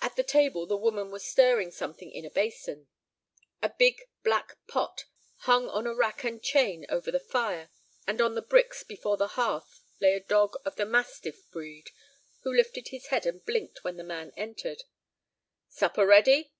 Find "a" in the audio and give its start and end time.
2.24-2.30, 3.60-3.70, 5.84-5.92, 10.14-10.20